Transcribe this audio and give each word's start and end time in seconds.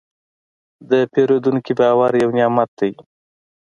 د 0.89 0.91
پیرودونکي 1.13 1.73
باور 1.79 2.11
یو 2.23 2.29
نعمت 2.37 2.69
دی. 2.79 2.91